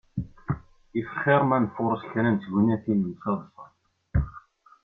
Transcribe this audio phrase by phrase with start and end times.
[0.99, 3.65] If xir ma nfureṣ kra n tgenyatin n teḍsa.